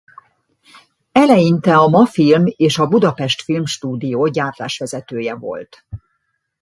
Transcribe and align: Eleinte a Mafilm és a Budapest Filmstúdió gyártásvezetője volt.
Eleinte 1.11 1.77
a 1.77 1.87
Mafilm 1.87 2.43
és 2.55 2.77
a 2.77 2.87
Budapest 2.87 3.41
Filmstúdió 3.41 4.27
gyártásvezetője 4.27 5.35
volt. 5.35 5.85